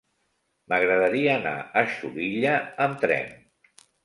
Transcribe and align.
M'agradaria 0.71 1.35
anar 1.41 1.53
a 1.83 1.83
Xulilla 1.93 2.55
amb 2.89 2.99
tren. 3.05 3.31